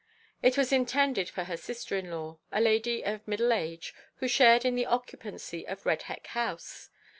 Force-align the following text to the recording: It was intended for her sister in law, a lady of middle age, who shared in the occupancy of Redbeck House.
It 0.41 0.57
was 0.57 0.71
intended 0.73 1.29
for 1.29 1.43
her 1.43 1.55
sister 1.55 1.95
in 1.95 2.09
law, 2.09 2.39
a 2.51 2.59
lady 2.59 3.03
of 3.05 3.27
middle 3.27 3.53
age, 3.53 3.93
who 4.15 4.27
shared 4.27 4.65
in 4.65 4.73
the 4.73 4.87
occupancy 4.87 5.67
of 5.67 5.85
Redbeck 5.85 6.25
House. 6.25 6.89